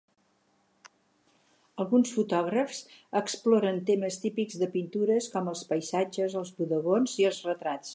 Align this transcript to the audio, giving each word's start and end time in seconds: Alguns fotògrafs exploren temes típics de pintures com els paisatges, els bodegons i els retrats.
Alguns 1.85 2.13
fotògrafs 2.15 2.81
exploren 3.21 3.79
temes 3.93 4.19
típics 4.27 4.59
de 4.65 4.73
pintures 4.79 5.31
com 5.37 5.55
els 5.57 5.65
paisatges, 5.75 6.41
els 6.45 6.57
bodegons 6.63 7.19
i 7.25 7.33
els 7.33 7.45
retrats. 7.53 7.89